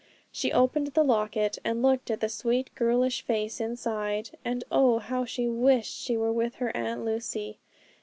[0.31, 5.25] She opened the locket, and looked at the sweet, girlish face inside and oh, how
[5.25, 7.59] she wished she were with her Aunt Lucy.